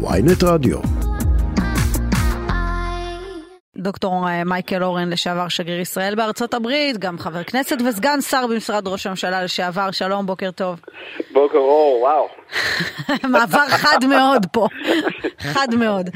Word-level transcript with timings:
ויינט 0.00 0.42
רדיו. 0.44 0.97
דוקטור 3.78 4.24
מייקל 4.46 4.82
אורן, 4.82 5.10
לשעבר 5.10 5.48
שגריר 5.48 5.80
ישראל 5.80 6.14
בארצות 6.14 6.54
הברית, 6.54 6.98
גם 6.98 7.18
חבר 7.18 7.42
כנסת 7.42 7.76
וסגן 7.88 8.20
שר 8.20 8.46
במשרד 8.46 8.88
ראש 8.88 9.06
הממשלה 9.06 9.42
לשעבר, 9.42 9.90
שלום, 9.90 10.26
בוקר 10.26 10.50
טוב. 10.50 10.80
בוקר 11.32 11.58
אור, 11.58 12.00
וואו. 12.02 12.28
מעבר 13.32 13.68
חד 13.68 13.98
מאוד 14.08 14.46
פה, 14.52 14.66
חד 15.52 15.74
מאוד. 15.74 16.10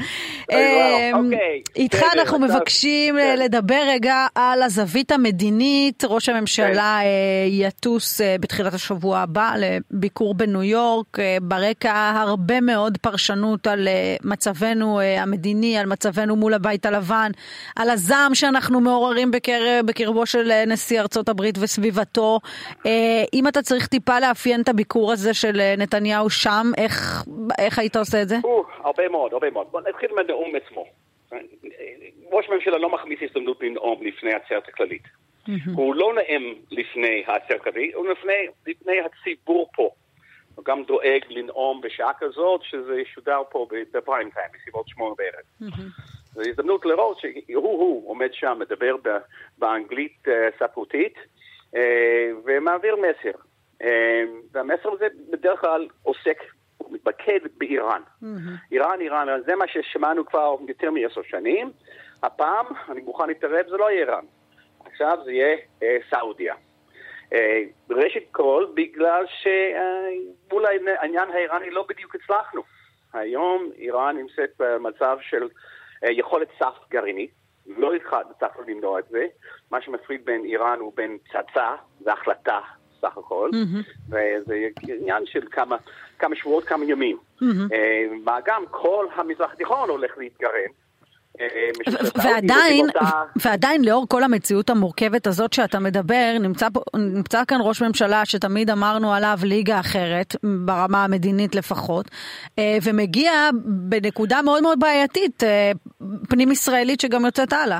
אוקיי, 1.13 1.61
איתך 1.75 2.03
אנחנו 2.13 2.39
מבקשים 2.39 3.15
לדבר 3.37 3.81
רגע 3.87 4.27
על 4.35 4.61
הזווית 4.61 5.11
המדינית. 5.11 6.03
ראש 6.07 6.29
הממשלה 6.29 6.99
יטוס 7.47 8.21
בתחילת 8.39 8.73
השבוע 8.73 9.19
הבא 9.19 9.53
לביקור 9.57 10.33
בניו 10.33 10.63
יורק. 10.63 11.17
ברקע 11.41 12.11
הרבה 12.15 12.61
מאוד 12.61 12.97
פרשנות 12.97 13.67
על 13.67 13.87
מצבנו 14.23 14.99
המדיני, 15.01 15.77
על 15.77 15.85
מצבנו 15.85 16.35
מול 16.35 16.53
הבית 16.53 16.85
הלבן, 16.85 17.31
על 17.75 17.89
הזעם 17.89 18.35
שאנחנו 18.35 18.79
מעוררים 18.79 19.31
בקרב, 19.31 19.85
בקרבו 19.85 20.25
של 20.25 20.51
נשיא 20.67 21.01
ארצות 21.01 21.29
הברית 21.29 21.55
וסביבתו. 21.61 22.39
אם 23.33 23.47
אתה 23.47 23.61
צריך 23.61 23.87
טיפה 23.87 24.19
לאפיין 24.19 24.61
את 24.61 24.69
הביקור 24.69 25.11
הזה 25.11 25.33
של 25.33 25.61
נתניהו 25.77 26.29
שם, 26.29 26.71
איך, 26.77 27.23
איך 27.59 27.79
היית 27.79 27.95
עושה 27.95 28.21
את 28.21 28.29
זה? 28.29 28.35
הרבה 28.83 29.09
מאוד, 29.09 29.33
הרבה 29.33 29.49
מאוד. 29.49 29.67
בוא 29.71 29.81
נתחיל 29.81 30.09
מהנאום 30.15 30.51
עצמו. 30.55 30.85
ראש 32.31 32.45
הממשלה 32.49 32.77
לא 32.77 32.89
מכניס 32.93 33.19
הזדמנות 33.21 33.61
לנאום 33.61 34.03
לפני 34.03 34.33
העצרת 34.33 34.67
הכללית. 34.67 35.03
הוא 35.73 35.95
לא 35.95 36.13
נאם 36.15 36.53
לפני 36.71 37.23
העצרת 37.27 37.61
הכללית, 37.67 37.95
הוא 37.95 38.07
לפני, 38.07 38.33
לפני 38.67 38.93
הציבור 39.01 39.69
פה. 39.75 39.89
הוא 40.55 40.65
גם 40.65 40.83
דואג 40.83 41.21
לנאום 41.29 41.81
בשעה 41.81 42.11
כזאת 42.19 42.61
שזה 42.63 42.93
ישודר 43.01 43.41
פה 43.51 43.67
בפריים 43.93 44.29
טיים, 44.29 44.47
בסביבות 44.53 44.87
שמונה 44.87 45.15
בערב. 45.17 45.79
זו 46.33 46.41
הזדמנות 46.41 46.85
לראות 46.85 47.19
שהוא 47.19 48.09
עומד 48.09 48.33
שם, 48.33 48.57
מדבר 48.59 48.95
באנגלית 49.57 50.23
ספרותית 50.59 51.13
ומעביר 52.45 52.95
מסר. 52.95 53.37
והמסר 54.51 54.93
הזה 54.93 55.07
בדרך 55.31 55.61
כלל 55.61 55.87
עוסק, 56.03 56.37
הוא 56.77 56.93
מתמקד 56.93 57.39
באיראן. 57.57 58.01
איראן, 58.71 59.01
איראן, 59.01 59.41
זה 59.45 59.55
מה 59.55 59.67
ששמענו 59.67 60.25
כבר 60.25 60.55
יותר 60.67 60.91
מעשר 60.91 61.21
שנים. 61.21 61.71
הפעם, 62.23 62.65
אני 62.89 63.01
מוכן 63.01 63.27
להתערב, 63.27 63.65
זה 63.69 63.77
לא 63.77 63.91
יהיה 63.91 64.05
איראן. 64.05 64.25
עכשיו 64.85 65.17
זה 65.25 65.31
יהיה 65.31 65.57
סעודיה. 66.09 66.55
ראשית 67.89 68.27
כל, 68.31 68.67
בגלל 68.73 69.25
שמול 69.27 70.65
העניין 70.65 71.29
האיראני 71.29 71.69
לא 71.69 71.85
בדיוק 71.89 72.15
הצלחנו. 72.15 72.61
היום 73.13 73.69
איראן 73.77 74.17
נמצאת 74.17 74.49
במצב 74.59 75.17
של 75.21 75.49
יכולת 76.11 76.47
סף 76.59 76.73
גרעינית. 76.89 77.31
לא 77.67 77.91
הצלחנו 78.35 78.63
למנוע 78.67 78.99
את 78.99 79.05
זה. 79.09 79.27
מה 79.71 79.81
שמפריד 79.81 80.25
בין 80.25 80.45
איראן 80.45 80.81
ובין 80.81 81.17
פצצה, 81.23 81.75
זה 81.99 82.13
החלטה 82.13 82.59
סך 83.01 83.17
הכל, 83.17 83.49
וזה 84.09 84.67
עניין 84.87 85.25
של 85.25 85.47
כמה, 85.51 85.77
כמה 86.19 86.35
שבועות, 86.35 86.63
כמה 86.63 86.85
ימים. 86.85 87.17
מה 88.23 88.39
גם 88.45 88.63
כל 88.71 89.05
המזרח 89.15 89.53
התיכון 89.53 89.89
הולך 89.89 90.17
להתגרם. 90.17 90.82
ועדיין, 92.23 92.85
ועדיין 93.45 93.85
לאור 93.85 94.05
כל 94.09 94.23
המציאות 94.23 94.69
המורכבת 94.69 95.27
הזאת 95.27 95.53
שאתה 95.53 95.79
מדבר, 95.79 96.37
נמצא, 96.39 96.67
נמצא 96.95 97.45
כאן 97.47 97.57
ראש 97.61 97.81
ממשלה 97.81 98.25
שתמיד 98.25 98.69
אמרנו 98.69 99.13
עליו 99.13 99.37
ליגה 99.43 99.79
אחרת, 99.79 100.35
ברמה 100.65 101.03
המדינית 101.03 101.55
לפחות, 101.55 102.05
ומגיע 102.83 103.31
בנקודה 103.65 104.41
מאוד 104.41 104.63
מאוד 104.63 104.79
בעייתית, 104.79 105.43
פנים 106.29 106.51
ישראלית 106.51 107.01
שגם 107.01 107.25
יוצאת 107.25 107.53
הלאה. 107.53 107.79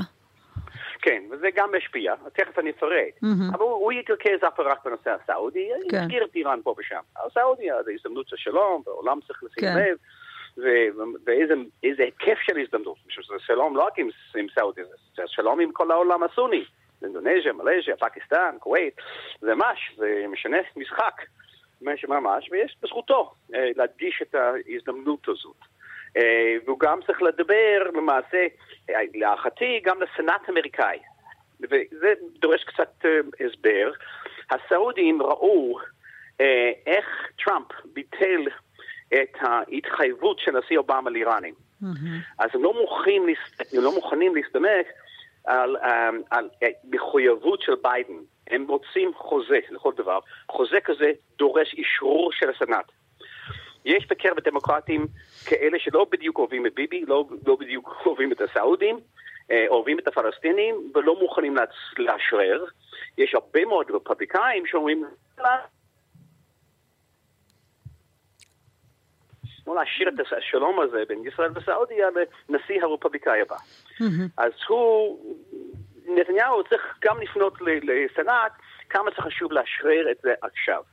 כן, 1.01 1.23
וזה 1.31 1.47
גם 1.55 1.69
משפיע, 1.77 2.13
תכף 2.33 2.59
אני 2.59 2.69
אפרט. 2.69 3.15
Mm-hmm. 3.23 3.55
אבל 3.55 3.61
הוא 3.61 3.91
יתרכז 3.91 4.39
אף 4.47 4.59
רק 4.59 4.85
בנושא 4.85 5.15
הסעודי, 5.23 5.67
כן. 5.89 5.97
יזכיר 5.97 6.23
את 6.23 6.35
איראן 6.35 6.59
פה 6.63 6.75
ושם. 6.79 7.01
הסעודיה 7.25 7.75
זה 7.85 7.91
הזדמנות 7.95 8.27
של 8.27 8.35
שלום, 8.37 8.83
והעולם 8.87 9.19
צריך 9.27 9.43
לשים 9.43 9.69
כן. 9.69 9.77
לב, 9.77 9.97
ואיזה 10.57 12.03
היקף 12.03 12.37
של 12.41 12.59
הזדמנות. 12.59 12.97
זה 13.27 13.35
שלום 13.39 13.75
לא 13.77 13.83
רק 13.83 13.99
עם, 13.99 14.09
עם 14.35 14.47
סעודיה, 14.55 14.85
זה 15.15 15.23
שלום 15.27 15.59
עם 15.59 15.71
כל 15.71 15.91
העולם 15.91 16.23
הסוני. 16.23 16.65
אינדונזיה, 17.03 17.53
מלזיה, 17.53 17.97
פקיסטן, 17.97 18.55
כווית, 18.59 18.93
זה 19.41 19.55
מש, 19.55 19.93
זה 19.97 20.25
משנה 20.29 20.57
משחק. 20.75 21.21
ממש, 22.07 22.49
ויש 22.51 22.75
בזכותו 22.83 23.33
להדגיש 23.49 24.21
את 24.21 24.35
ההזדמנות 24.35 25.27
הזאת. 25.27 25.55
והוא 26.65 26.79
גם 26.79 26.99
צריך 27.05 27.21
לדבר 27.21 27.83
למעשה, 27.93 28.47
להערכתי, 29.13 29.79
גם 29.83 30.01
לסנאט 30.01 30.41
האמריקאי. 30.47 30.99
וזה 31.61 32.13
דורש 32.39 32.63
קצת 32.63 33.05
הסבר. 33.39 33.91
הסעודים 34.51 35.21
ראו 35.21 35.79
איך 36.85 37.27
טראמפ 37.45 37.67
ביטל 37.85 38.41
את 39.13 39.37
ההתחייבות 39.39 40.39
של 40.39 40.51
נשיא 40.51 40.77
אובמה 40.77 41.09
לאיראנים. 41.09 41.53
Mm-hmm. 41.53 41.85
אז 42.39 42.49
הם 42.53 42.63
לא 42.63 42.73
מוכנים, 42.81 43.25
הם 43.73 43.83
לא 43.83 43.95
מוכנים 43.95 44.35
להסתמך 44.35 44.87
על, 45.45 45.75
על 46.31 46.49
מחויבות 46.83 47.61
של 47.61 47.75
ביידן. 47.81 48.13
הם 48.49 48.67
רוצים 48.67 49.13
חוזה 49.13 49.59
לכל 49.69 49.91
דבר. 49.97 50.19
חוזה 50.51 50.79
כזה 50.83 51.11
דורש 51.37 51.73
אישרור 51.73 52.31
של 52.31 52.49
הסנאט. 52.49 52.91
יש 53.85 54.07
בקרב 54.07 54.37
הדמוקרטים 54.37 55.07
כאלה 55.45 55.79
שלא 55.79 56.05
בדיוק 56.11 56.37
אוהבים 56.37 56.65
את 56.65 56.73
ביבי, 56.73 57.05
לא, 57.07 57.25
לא 57.47 57.55
בדיוק 57.55 57.95
אוהבים 58.05 58.31
את 58.31 58.41
הסעודים, 58.41 58.99
אה, 59.51 59.65
אוהבים 59.67 59.99
את 59.99 60.07
הפלסטינים 60.07 60.91
ולא 60.95 61.19
מוכנים 61.19 61.55
לאשרר. 61.97 62.65
יש 63.17 63.35
הרבה 63.35 63.65
מאוד 63.65 63.91
רפובליקאים 63.91 64.65
שאומרים, 64.65 65.05
לא 69.67 69.75
להשאיר 69.75 70.09
את 70.09 70.13
השלום 70.37 70.79
הזה 70.79 71.03
בין 71.07 71.27
ישראל 71.27 71.51
וסעודיה 71.55 72.07
לנשיא 72.49 72.83
הרפובליקאי 72.83 73.41
הבא. 73.41 73.55
אז 74.37 74.51
הוא, 74.67 75.19
נתניהו 76.05 76.63
צריך 76.63 76.97
גם 77.01 77.21
לפנות 77.21 77.53
לסנאט 77.61 78.51
כמה 78.89 79.11
זה 79.15 79.21
חשוב 79.21 79.51
לאשרר 79.51 80.11
את 80.11 80.17
זה 80.23 80.33
עכשיו. 80.41 80.83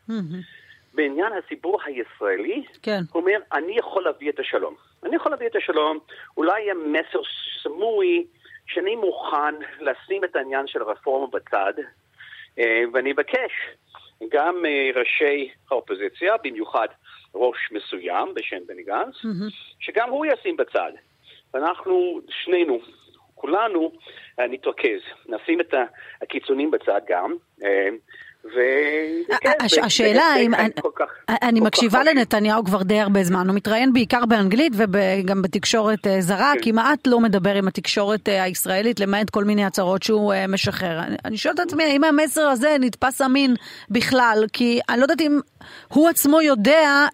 בעניין 0.95 1.33
הציבור 1.33 1.81
הישראלי, 1.85 2.65
כן. 2.83 3.01
הוא 3.13 3.23
אומר, 3.23 3.39
אני 3.53 3.79
יכול 3.79 4.05
להביא 4.05 4.31
את 4.31 4.39
השלום. 4.39 4.75
אני 5.05 5.17
יכול 5.17 5.33
להביא 5.33 5.47
את 5.47 5.57
השלום, 5.57 5.99
אולי 6.37 6.61
יהיה 6.61 6.75
מסר 6.75 7.21
סמוי 7.63 8.27
שאני 8.67 8.97
מוכן 8.97 9.55
לשים 9.81 10.25
את 10.25 10.37
העניין 10.37 10.67
של 10.67 10.83
הרפורמה 10.83 11.27
בצד, 11.27 11.73
ואני 12.93 13.13
אבקש 13.13 13.53
גם 14.29 14.63
ראשי 14.95 15.51
האופוזיציה, 15.71 16.37
במיוחד 16.45 16.89
ראש 17.35 17.73
מסוים 17.73 18.35
בשם 18.35 18.67
בני 18.67 18.83
גנץ, 18.83 19.15
mm-hmm. 19.15 19.55
שגם 19.81 20.11
הוא 20.11 20.27
ישים 20.27 20.57
בצד. 20.57 20.93
ואנחנו, 21.55 22.21
שנינו, 22.45 22.81
כולנו 23.35 23.93
נתרכז, 24.39 25.01
נשים 25.27 25.61
את 25.61 25.75
הקיצונים 26.23 26.71
בצד 26.71 27.01
גם. 27.09 27.35
השאלה 29.83 30.37
אם, 30.37 30.55
אני 31.29 31.61
מקשיבה 31.61 32.05
לנתניהו 32.05 32.65
כבר 32.65 32.83
די 32.83 33.01
הרבה 33.01 33.25
זמן, 33.25 33.49
הוא 33.49 33.57
מתראיין 33.57 33.93
בעיקר 33.93 34.27
באנגלית 34.27 34.73
וגם 34.77 35.43
בתקשורת 35.43 36.07
זרה, 36.21 36.53
כמעט 36.63 37.07
לא 37.07 37.21
מדבר 37.21 37.55
עם 37.55 37.69
התקשורת 37.69 38.29
הישראלית, 38.29 39.01
למעט 39.01 39.31
כל 39.31 39.45
מיני 39.45 39.65
הצהרות 39.65 40.03
שהוא 40.03 40.35
משחרר. 40.49 41.01
אני 41.25 41.37
שואלת 41.37 41.61
את 41.61 41.67
עצמי, 41.67 41.85
האם 41.85 42.05
המסר 42.05 42.41
הזה 42.49 42.77
נתפס 42.81 43.21
אמין 43.23 43.55
בכלל? 43.91 44.45
כי 44.53 44.81
אני 44.89 44.99
לא 44.99 45.05
יודעת 45.05 45.21
אם 45.21 45.41
הוא 45.89 46.09
עצמו 46.09 46.43
יודע 46.43 47.07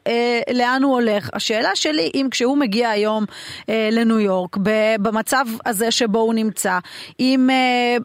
לאן 0.52 0.82
הוא 0.82 0.92
הולך. 0.92 1.30
השאלה 1.32 1.70
שלי, 1.74 2.10
אם 2.14 2.28
כשהוא 2.30 2.58
מגיע 2.58 2.88
היום 2.90 3.24
לניו 3.68 4.20
יורק, 4.20 4.56
במצב 5.00 5.44
הזה 5.66 5.90
שבו 5.90 6.18
הוא 6.18 6.34
נמצא, 6.34 6.78
עם 7.18 7.50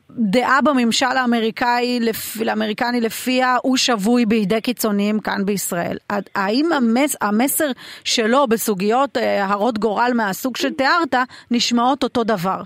דעה 0.10 0.62
בממשל 0.62 1.06
האמריקאי, 1.06 2.00
לאמריקני 2.42 3.02
לפיה 3.12 3.56
הוא 3.64 3.78
שבוי 3.78 4.26
בידי 4.26 4.62
קיצוניים 4.62 5.20
כאן 5.20 5.46
בישראל. 5.46 5.98
האם 6.36 6.66
המס, 6.74 7.18
המסר 7.22 7.68
שלו 8.04 8.48
בסוגיות 8.48 9.18
הרות 9.40 9.78
גורל 9.78 10.12
מהסוג 10.16 10.58
שתיארת 10.58 11.16
נשמעות 11.52 12.04
אותו 12.04 12.24
דבר? 12.24 12.62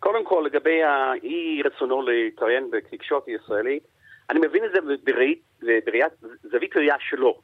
קודם 0.00 0.24
כל, 0.24 0.44
לגבי 0.46 0.82
האי 0.82 1.62
רצונו 1.64 2.02
להתראיין 2.02 2.70
בתקשורת 2.70 3.22
הישראלית, 3.26 3.82
אני 4.30 4.38
מבין 4.38 4.64
את 4.64 4.70
זה 4.74 4.78
בראיית 5.86 6.12
זווית 6.42 6.76
ראייה 6.76 6.96
שלו. 7.00 7.38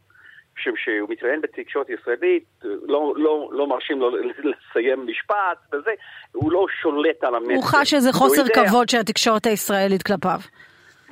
משום 0.58 0.75
שהוא 0.76 1.08
מתראיין 1.08 1.40
בתקשורת 1.40 1.90
ישראלית, 1.90 2.44
לא, 2.64 3.14
לא, 3.16 3.50
לא 3.52 3.66
מרשים 3.66 4.00
לו 4.00 4.10
לסיים 4.20 5.06
משפט 5.06 5.58
וזה, 5.72 5.90
הוא 6.32 6.52
לא 6.52 6.66
שולט 6.82 7.25
על 7.25 7.34
המסר. 7.34 7.52
הוא 7.55 7.64
חש 7.64 7.94
איזה 7.94 8.12
חוסר 8.12 8.43
כבוד 8.55 8.88
של 8.88 8.98
התקשורת 8.98 9.46
הישראלית 9.46 10.02
כלפיו. 10.02 10.40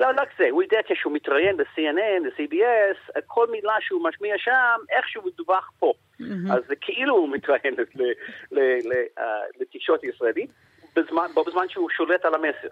לא, 0.00 0.14
לא 0.14 0.22
זה, 0.38 0.46
הוא 0.50 0.62
יודע 0.62 0.78
כשהוא 0.86 1.12
מתראיין 1.12 1.56
ב-CNN, 1.56 2.22
ב-CBS, 2.24 3.20
כל 3.26 3.46
מילה 3.50 3.74
שהוא 3.80 4.04
משמיע 4.08 4.38
שם, 4.38 4.78
איכשהו 4.90 5.22
מדווח 5.26 5.70
פה. 5.78 5.92
Mm-hmm. 6.20 6.24
אז 6.52 6.62
זה 6.68 6.76
כאילו 6.76 7.14
הוא 7.16 7.28
מתראיין 7.28 7.74
לתקשורת 9.60 10.04
ישראלית, 10.04 10.50
בזמן, 10.96 11.26
בזמן 11.46 11.68
שהוא 11.68 11.90
שולט 11.90 12.24
על 12.24 12.34
המסר. 12.34 12.68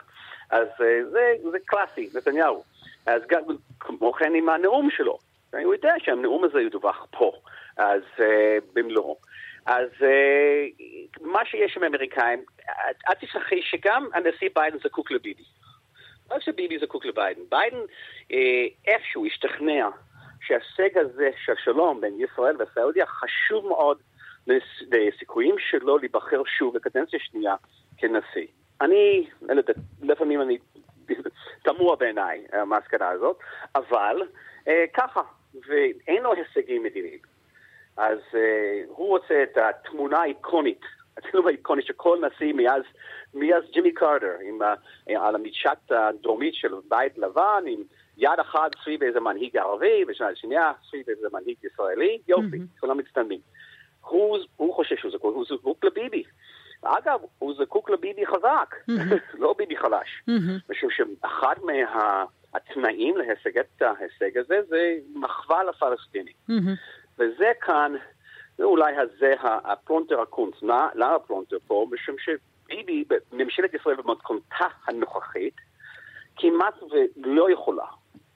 אז 0.51 0.69
זה, 1.11 1.35
זה 1.51 1.59
קלאסי, 1.67 2.09
נתניהו. 2.15 2.65
אז 3.07 3.23
גם, 3.29 3.43
כמו 3.81 4.13
כן 4.13 4.35
עם 4.35 4.49
הנאום 4.49 4.91
שלו. 4.91 5.19
הוא 5.53 5.75
יודע 5.75 5.95
שהנאום 5.99 6.45
הזה 6.45 6.61
ידווח 6.61 7.07
פה, 7.11 7.33
אז 7.77 8.03
uh, 8.17 8.21
במלואו. 8.73 9.17
אז 9.67 9.89
מה 11.21 11.45
שיש 11.45 11.77
עם 11.77 11.83
האמריקאים, 11.83 12.43
אל 13.09 13.15
תשכחי 13.21 13.63
שגם 13.63 14.09
הנשיא 14.15 14.49
ביידן 14.55 14.79
זקוק 14.79 15.11
לביבי. 15.11 15.43
רק 16.31 16.43
שביבי 16.43 16.79
זקוק 16.79 17.05
לביידן, 17.05 17.43
ביידן 17.51 17.81
אה, 18.33 18.67
איפשהו 18.87 19.27
השתכנע 19.27 19.89
שההישג 20.41 20.99
הזה 20.99 21.31
של 21.45 21.53
שלום 21.65 22.01
בין 22.01 22.21
ישראל 22.21 22.57
וסעודיה 22.63 23.07
חשוב 23.07 23.67
מאוד 23.67 23.99
לסיכויים 24.91 25.55
שלו 25.59 25.99
להיבחר 25.99 26.43
שוב 26.45 26.77
לקדנציה 26.77 27.19
שנייה 27.23 27.55
כנשיא. 27.97 28.47
אני, 28.81 29.27
לפעמים 30.03 30.41
אני 30.43 30.59
תמוה 31.65 31.97
בעיניי 31.97 32.45
המסקנה 32.53 33.09
הזאת, 33.09 33.39
אבל 33.75 34.23
אה, 34.69 34.85
ככה, 34.95 35.21
ואין 35.69 36.23
לו 36.23 36.33
הישגים 36.33 36.83
מדיניים. 36.83 37.19
אז 37.97 38.19
אה, 38.35 38.83
הוא 38.89 39.09
רוצה 39.09 39.43
את 39.43 39.57
התמונה 39.57 40.19
האיקונית, 40.19 40.81
התמונה 41.19 41.49
האיקונית 41.49 41.87
של 41.87 41.93
כל 41.93 42.19
נשיא 42.27 42.53
מאז, 42.53 42.83
מאז 43.35 43.63
ג'ימי 43.73 43.95
קארטר, 43.95 44.37
עם, 44.43 44.63
uh, 44.63 45.13
על 45.21 45.35
המדשת 45.35 45.79
הדרומית 45.91 46.55
של 46.55 46.75
בית 46.89 47.19
לבן, 47.19 47.65
עם 47.67 47.83
יד 48.19 48.41
אחת 48.41 48.71
סביב 48.85 49.03
איזה 49.03 49.21
מנהיג 49.21 49.57
ערבי, 49.57 50.05
ושנה 50.09 50.35
שנייה 50.35 50.73
סביב 50.89 51.09
איזה 51.09 51.29
מנהיג 51.33 51.57
ישראלי, 51.65 52.19
יופי, 52.29 52.57
mm-hmm. 52.57 52.81
כולם 52.81 52.99
מצטלמים. 52.99 53.41
הוא, 54.01 54.39
הוא 54.57 54.75
חושב 54.75 54.97
שהוא 54.97 55.13
זקוק, 55.13 55.35
הוא 55.35 55.45
זקוק 55.49 55.85
לביבי. 55.85 56.23
אגב, 56.83 57.21
הוא 57.39 57.55
זקוק 57.59 57.91
לביבי 57.91 58.27
חזק, 58.27 58.75
mm-hmm. 58.91 59.15
לא 59.43 59.55
ביבי 59.59 59.77
חלש. 59.77 60.23
Mm-hmm. 60.31 60.73
משום 60.73 60.91
שאחד 60.91 61.55
מהתנאים 61.63 63.17
מה, 63.17 63.23
להשג 63.25 63.59
את 63.59 63.83
ההישג 63.83 64.39
הזה 64.39 64.61
זה 64.69 64.95
מחווה 65.15 65.65
לפלסטינים. 65.65 66.35
Mm-hmm. 66.51 67.19
וזה 67.19 67.53
כאן, 67.61 67.93
זה 68.59 68.65
אולי 68.65 68.97
הזה 68.97 69.35
הפלונטר 69.41 70.21
הקונץ. 70.21 70.55
למה 70.95 71.15
הפלונטר 71.15 71.57
פה? 71.67 71.87
משום 71.91 72.17
שביבי, 72.19 73.05
ממשלת 73.33 73.75
ישראל 73.75 73.97
במתכונתה 73.97 74.67
הנוכחית, 74.87 75.55
כמעט 76.37 76.75
ולא 77.17 77.51
יכולה 77.51 77.85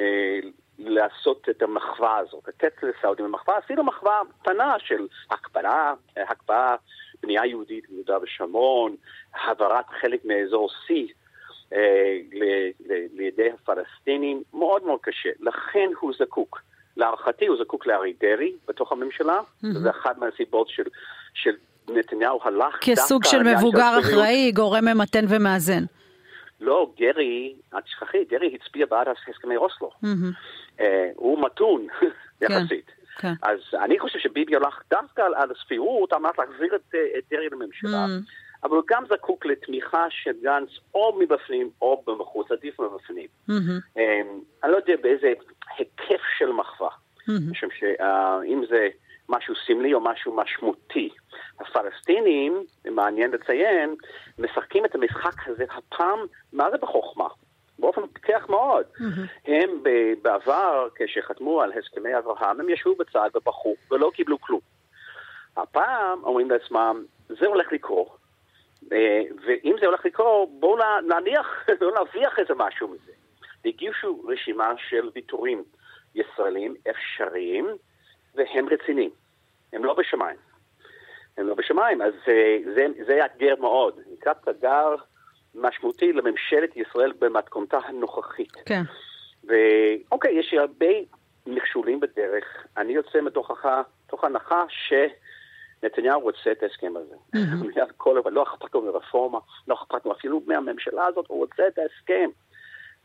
אה, 0.00 0.40
לעשות 0.78 1.48
את 1.50 1.62
המחווה 1.62 2.16
הזאת, 2.16 2.48
לתת 2.48 2.72
לסעודים 2.82 3.32
מחווה, 3.32 3.58
אפילו 3.58 3.84
מחווה 3.84 4.22
קטנה 4.42 4.74
של 4.78 5.06
הקפאה, 5.30 5.94
הקפאה 6.16 6.76
בנייה 7.22 7.46
יהודית 7.46 7.90
ביהודה 7.90 8.18
ושומרון, 8.22 8.96
העברת 9.34 9.84
חלק 10.00 10.25
מאזור 10.25 10.68
C 10.68 10.92
אה, 11.72 12.18
לידי 13.14 13.50
הפלסטינים, 13.50 14.42
מאוד 14.54 14.84
מאוד 14.84 15.00
קשה. 15.02 15.30
לכן 15.40 15.90
הוא 16.00 16.12
זקוק. 16.18 16.60
להערכתי 16.96 17.46
הוא 17.46 17.56
זקוק 17.58 17.86
לארי 17.86 18.12
דרעי 18.20 18.52
בתוך 18.68 18.92
הממשלה, 18.92 19.40
mm-hmm. 19.40 19.78
זה 19.78 19.90
אחת 19.90 20.18
מהסיבות 20.18 20.68
של, 20.68 20.82
של 21.34 21.50
נתניהו 21.88 22.40
הלך 22.42 22.74
דווקא... 22.74 22.92
כסוג 22.92 23.24
של 23.24 23.42
מבוגר 23.42 23.98
אחראי, 24.00 24.52
גורם 24.52 24.84
ממתן 24.84 25.24
ומאזן. 25.28 25.84
לא, 26.60 26.90
גרי, 26.98 27.54
את 27.78 27.84
תשכחי, 27.84 28.24
גרי 28.24 28.56
הצביע 28.60 28.86
בעד 28.86 29.06
הסכמי 29.08 29.56
אוסלו. 29.56 29.90
Mm-hmm. 30.04 30.78
Uh, 30.78 30.82
הוא 31.14 31.44
מתון 31.44 31.86
יחסית. 32.42 32.86
כן. 32.86 33.02
כן. 33.18 33.32
אז 33.42 33.58
אני 33.74 33.98
חושב 33.98 34.18
שביבי 34.18 34.56
הלך 34.56 34.82
דווקא 34.90 35.22
על, 35.22 35.34
על 35.34 35.50
הספירות 35.50 36.12
על 36.12 36.18
מנת 36.18 36.38
להחזיר 36.38 36.74
את, 36.74 36.94
את 37.18 37.24
דרעי 37.30 37.48
לממשלה. 37.48 38.06
Mm. 38.06 38.30
אבל 38.64 38.76
הוא 38.76 38.84
גם 38.88 39.04
זקוק 39.08 39.46
לתמיכה 39.46 40.06
של 40.10 40.30
גנץ 40.42 40.68
או 40.94 41.18
מבפנים 41.18 41.70
או 41.82 42.04
מבחוץ, 42.08 42.50
עדיף 42.50 42.80
מבפנים. 42.80 43.26
Mm-hmm. 43.50 44.00
אני 44.64 44.72
לא 44.72 44.76
יודע 44.76 44.94
באיזה 45.02 45.32
היקף 45.78 46.22
של 46.38 46.52
מחווה. 46.52 46.90
Mm-hmm. 46.90 47.50
משום 47.50 47.70
שאם 47.70 48.62
זה 48.69 48.88
משהו 49.28 49.54
סמלי 49.66 49.94
או 49.94 50.00
משהו 50.00 50.36
משמעותי, 50.36 51.10
הפלסטינים, 51.60 52.64
מעניין 52.90 53.30
לציין, 53.30 53.94
משחקים 54.38 54.84
את 54.84 54.94
המשחק 54.94 55.48
הזה 55.48 55.64
הפעם, 55.70 56.19
מה 56.52 56.70
זה 56.70 56.76
בחוכמה? 56.78 57.28
באופן 57.78 58.00
פיקח 58.12 58.46
מאוד. 58.48 58.84
Mm-hmm. 58.96 59.50
הם 59.50 59.70
בעבר, 60.22 60.88
כשחתמו 60.94 61.62
על 61.62 61.72
הסכמי 61.72 62.18
אברהם, 62.18 62.60
הם 62.60 62.68
ישבו 62.68 62.94
בצד 62.94 63.30
ובחרו 63.34 63.75
ולא 63.90 64.10
קיבלו 64.14 64.40
כלום. 64.40 64.60
הפעם 65.56 66.25
אומרים 66.25 66.50
לעצמם, 66.50 67.04
זה 67.28 67.46
הולך 67.46 67.72
לקרות. 67.72 68.16
אה, 68.92 69.22
ואם 69.46 69.76
זה 69.80 69.86
הולך 69.86 70.04
לקרות, 70.04 70.48
בואו 70.60 70.78
נניח, 71.08 71.46
בואו 71.80 71.94
נרוויח 71.94 72.38
איזה 72.38 72.54
משהו 72.56 72.88
מזה. 72.88 73.12
הגישו 73.64 74.23
רשימה 74.29 74.73
של 74.88 75.11
ויתורים 75.14 75.64
ישראלים 76.14 76.75
אפשריים, 76.91 77.67
והם 78.35 78.69
רציניים. 78.69 79.11
הם 79.73 79.85
לא 79.85 79.94
בשמיים. 79.94 80.37
הם 81.37 81.47
לא 81.47 81.55
בשמיים, 81.55 82.03
אז 82.03 82.12
אה, 82.29 82.59
זה, 82.75 82.87
זה 83.06 83.14
יאתגר 83.14 83.55
מאוד. 83.61 84.00
נקרא 84.12 84.32
תגר 84.32 84.94
משמעותי 85.55 86.12
לממשלת 86.12 86.76
ישראל 86.76 87.12
במתכונתה 87.19 87.79
הנוכחית. 87.85 88.53
כן. 88.67 88.82
ואוקיי, 89.44 90.38
יש 90.38 90.55
הרבה 90.55 90.87
מכשולים 91.47 92.00
בדרך. 92.00 92.67
אני 92.76 92.93
יוצא 92.93 93.20
מתוך 93.20 94.25
הנחה 94.25 94.64
שנתניהו 94.69 96.20
רוצה 96.20 96.53
את 96.53 96.62
ההסכם 96.62 96.93
הזה. 96.97 97.14
Mm-hmm. 97.37 98.31
לא 98.31 98.43
אכפת 98.43 98.75
לו 98.75 98.82
מרפורמה, 98.82 99.38
לא 99.69 99.75
אכפת 99.75 100.06
לו 100.06 100.12
אפילו 100.12 100.43
מהממשלה 100.47 101.06
הזאת, 101.06 101.26
הוא 101.29 101.38
רוצה 101.38 101.69
את 101.69 101.79
ההסכם. 101.79 102.31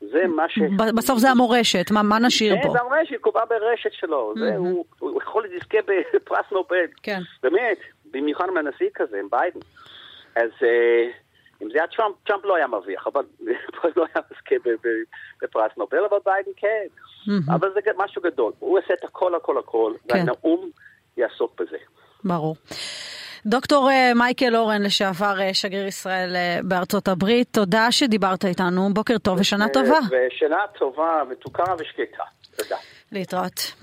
זה 0.01 0.27
מה 0.27 0.49
ש... 0.49 0.59
בסוף 0.95 1.19
זה 1.19 1.29
המורשת, 1.29 1.91
מה, 1.91 2.03
מה 2.03 2.19
נשאיר 2.19 2.55
פה? 2.63 2.69
זה 2.69 2.79
המורשת, 2.79 3.15
קובע 3.21 3.45
ברשת 3.45 3.93
שלו. 3.93 4.33
זה, 4.39 4.55
הוא, 4.55 4.85
הוא 4.99 5.21
יכול 5.21 5.45
לזכה 5.45 5.77
בפרס 6.13 6.45
נובל. 6.51 6.85
כן. 7.03 7.19
באמת, 7.43 7.77
במיוחד 8.11 8.45
עם 8.49 8.57
הנשיא 8.57 8.89
כזה, 8.93 9.19
עם 9.19 9.27
ביידן. 9.29 9.59
אז... 10.35 10.49
Uh, 10.59 11.27
אם 11.61 11.69
זה 11.71 11.77
היה 11.77 11.87
טראמפ, 11.87 12.15
טראמפ 12.23 12.45
לא 12.45 12.55
היה 12.55 12.67
מרוויח, 12.67 13.07
אבל 13.07 13.23
לא 13.97 14.05
היה 14.13 14.23
מזכה 14.31 14.55
בפרס 15.41 15.71
נובל, 15.77 16.05
אבל 16.09 16.17
ביידן 16.25 16.51
כן. 16.55 16.85
אבל 17.53 17.73
זה 17.73 17.79
משהו 17.97 18.21
גדול. 18.21 18.53
הוא 18.59 18.79
עושה 18.79 18.93
את 18.93 19.03
הכל, 19.03 19.35
הכל, 19.35 19.57
הכל, 19.57 19.93
כן. 20.07 20.17
והנאום 20.17 20.69
יעסוק 21.17 21.61
בזה. 21.61 21.77
ברור. 22.23 22.55
דוקטור 23.45 23.89
אה, 23.89 24.11
מייקל 24.15 24.55
אורן, 24.55 24.81
לשעבר 24.81 25.41
אה, 25.41 25.53
שגריר 25.53 25.87
ישראל 25.87 26.35
אה, 26.35 26.59
בארצות 26.63 27.07
הברית, 27.07 27.47
תודה 27.51 27.91
שדיברת 27.91 28.45
איתנו, 28.45 28.93
בוקר 28.93 29.17
טוב 29.17 29.39
ושנה 29.39 29.69
טובה. 29.69 29.99
ושנה 30.11 30.57
טובה, 30.79 31.21
מתוקה 31.31 31.63
ושקטה. 31.79 32.23
תודה. 32.57 32.75
להתראות. 33.11 33.73